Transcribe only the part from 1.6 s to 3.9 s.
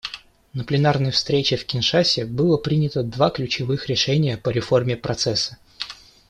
Киншасе было принято два ключевых